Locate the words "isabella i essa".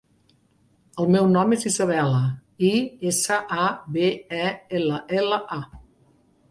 1.71-3.39